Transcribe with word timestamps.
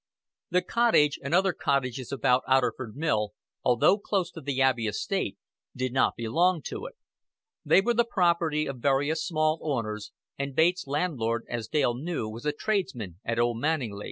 The 0.49 0.63
cottage 0.63 1.19
and 1.23 1.31
other 1.31 1.53
cottages 1.53 2.11
about 2.11 2.41
Otterford 2.47 2.95
Mill, 2.95 3.33
although 3.63 3.99
close 3.99 4.31
to 4.31 4.41
the 4.41 4.59
Abbey 4.59 4.87
estate, 4.87 5.37
did 5.75 5.93
not 5.93 6.15
belong 6.15 6.63
to 6.63 6.87
it. 6.87 6.95
They 7.63 7.81
were 7.81 7.93
the 7.93 8.03
property 8.09 8.65
of 8.65 8.79
various 8.79 9.23
small 9.23 9.59
owners, 9.61 10.11
and 10.39 10.55
Bates' 10.55 10.87
landlord, 10.87 11.45
as 11.47 11.67
Dale 11.67 11.93
knew, 11.93 12.27
was 12.27 12.47
a 12.47 12.51
tradesman 12.51 13.19
at 13.23 13.37
Old 13.37 13.59
Manninglea. 13.61 13.99